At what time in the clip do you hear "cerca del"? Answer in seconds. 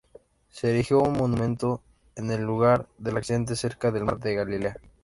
3.55-4.03